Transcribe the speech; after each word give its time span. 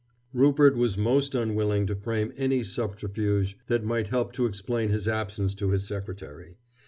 Rupert 0.33 0.75
was 0.75 0.97
most 0.97 1.35
unwilling 1.35 1.85
to 1.85 1.95
frame 1.95 2.33
any 2.35 2.63
subterfuge 2.63 3.55
that 3.67 3.83
might 3.83 4.07
help 4.07 4.33
to 4.33 4.47
explain 4.47 4.89
his 4.89 5.07
absence 5.07 5.53
to 5.53 5.69
his 5.69 5.85
secretary. 5.85 6.55